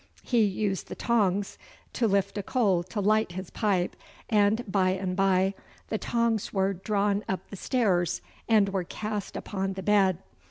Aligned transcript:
He 0.23 0.43
used 0.43 0.87
the 0.87 0.95
tongs 0.95 1.59
to 1.93 2.07
lift 2.07 2.35
a 2.35 2.41
coal 2.41 2.81
to 2.81 2.99
light 2.99 3.33
his 3.33 3.51
pipe, 3.51 3.95
and 4.31 4.63
by 4.67 4.93
and 4.93 5.15
by 5.15 5.53
the 5.89 5.99
tongs 5.99 6.51
were 6.51 6.73
drawn 6.73 7.23
up 7.29 7.47
the 7.51 7.55
stairs 7.55 8.19
and 8.49 8.69
were 8.69 8.83
cast 8.83 9.35
upon 9.35 9.73
the 9.73 9.83
bed. 9.83 10.17